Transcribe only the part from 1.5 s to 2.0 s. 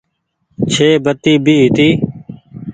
هيتي۔